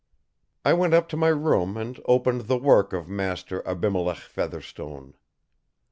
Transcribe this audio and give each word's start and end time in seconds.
I 0.65 0.73
went 0.73 0.95
up 0.95 1.07
to 1.09 1.15
my 1.15 1.27
room 1.27 1.77
and 1.77 1.99
opened 2.05 2.47
the 2.47 2.57
work 2.57 2.91
of 2.91 3.07
Master 3.07 3.61
Abimelech 3.67 4.17
Fetherstone. 4.17 5.13